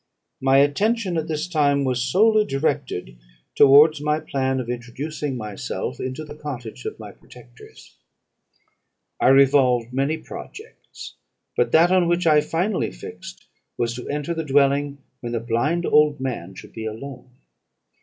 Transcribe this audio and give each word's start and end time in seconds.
My 0.41 0.57
attention, 0.57 1.15
at 1.15 1.27
this 1.27 1.47
time, 1.47 1.83
was 1.83 2.01
solely 2.01 2.43
directed 2.43 3.19
towards 3.53 4.01
my 4.01 4.19
plan 4.19 4.59
of 4.59 4.67
introducing 4.67 5.37
myself 5.37 5.99
into 5.99 6.25
the 6.25 6.33
cottage 6.33 6.85
of 6.85 6.97
my 6.97 7.11
protectors. 7.11 7.97
I 9.19 9.27
revolved 9.27 9.93
many 9.93 10.17
projects; 10.17 11.13
but 11.55 11.71
that 11.73 11.91
on 11.91 12.07
which 12.07 12.25
I 12.25 12.41
finally 12.41 12.89
fixed 12.89 13.45
was, 13.77 13.93
to 13.93 14.09
enter 14.09 14.33
the 14.33 14.43
dwelling 14.43 14.97
when 15.19 15.33
the 15.33 15.39
blind 15.39 15.85
old 15.85 16.19
man 16.19 16.55
should 16.55 16.73
be 16.73 16.87
alone. 16.87 17.33